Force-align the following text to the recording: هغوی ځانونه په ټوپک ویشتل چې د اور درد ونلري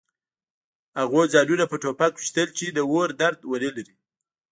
هغوی 0.99 1.25
ځانونه 1.33 1.63
په 1.67 1.75
ټوپک 1.81 2.11
ویشتل 2.15 2.47
چې 2.57 2.65
د 2.69 2.79
اور 2.91 3.09
درد 3.21 3.39
ونلري 3.51 3.95